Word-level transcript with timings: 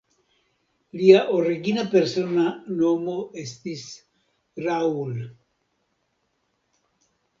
Lia 1.01 1.19
origina 1.39 1.83
persona 1.91 2.45
nomo 2.79 3.17
estis 3.43 3.83
"Raoul". 4.69 5.15